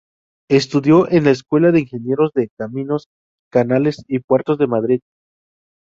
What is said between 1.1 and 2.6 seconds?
en la Escuela de Ingenieros de